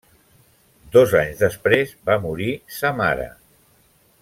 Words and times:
Dos 0.95 1.13
anys 1.19 1.43
després 1.45 1.93
va 2.11 2.17
morir 2.25 2.49
sa 2.79 2.93
mare. 3.03 3.29